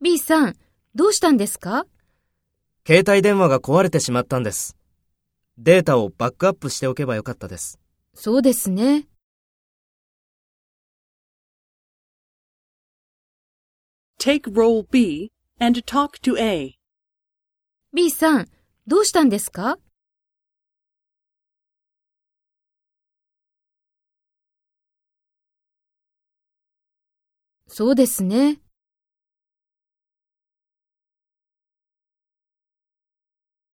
[0.00, 0.56] B さん、
[0.94, 1.84] どうしたんですか？
[2.86, 4.76] 携帯電話が壊れてしまったんです。
[5.58, 7.80] データをバックアップしておけばよかったです。
[8.14, 9.08] そうですね。
[14.20, 16.76] Take role B and talk to A.
[17.92, 18.48] B さん、
[18.86, 19.76] どうしたんですか？
[27.72, 28.58] そうですね。